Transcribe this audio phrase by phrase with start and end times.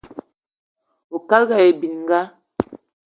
[1.15, 2.19] Oukalga aye bininga